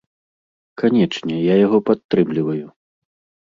[0.83, 2.67] Канечне, я яго падтрымліваю.